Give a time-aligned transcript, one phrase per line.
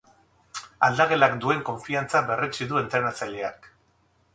[0.87, 3.71] Aldagelak duen konfiantza berretsi du entrenatzaileak.